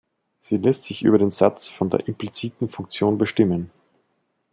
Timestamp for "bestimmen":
3.19-3.69